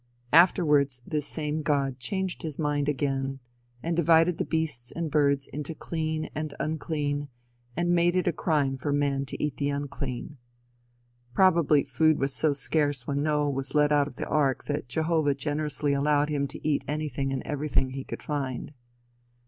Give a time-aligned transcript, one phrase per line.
[0.33, 3.39] Afterwards this same God changed his mind again,
[3.83, 7.27] and divided the beasts and birds into clean and unclean,
[7.77, 10.39] and made it a crime for man to eat the unclean.
[11.35, 15.35] Probably food was so scarce when Noah was let out of the ark that Jehovah
[15.35, 18.73] generously allowed him to eat anything and everything he could find.